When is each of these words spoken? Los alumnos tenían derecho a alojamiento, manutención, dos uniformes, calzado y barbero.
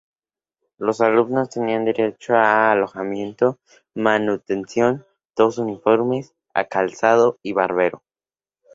Los 0.79 0.99
alumnos 0.99 1.51
tenían 1.51 1.85
derecho 1.85 2.33
a 2.33 2.71
alojamiento, 2.71 3.59
manutención, 3.93 5.05
dos 5.35 5.59
uniformes, 5.59 6.33
calzado 6.71 7.37
y 7.43 7.53
barbero. 7.53 8.01